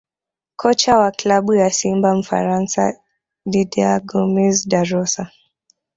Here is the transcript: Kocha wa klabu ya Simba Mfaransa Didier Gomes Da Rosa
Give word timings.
Kocha 0.55 0.97
wa 0.97 1.11
klabu 1.11 1.53
ya 1.53 1.69
Simba 1.71 2.15
Mfaransa 2.15 3.01
Didier 3.45 4.01
Gomes 4.05 4.67
Da 4.69 4.83
Rosa 4.83 5.31